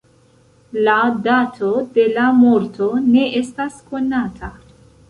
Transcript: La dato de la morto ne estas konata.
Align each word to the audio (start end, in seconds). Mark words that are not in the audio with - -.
La 0.87 0.95
dato 1.27 1.69
de 1.99 2.07
la 2.17 2.25
morto 2.41 2.91
ne 3.13 3.31
estas 3.45 3.79
konata. 3.95 4.53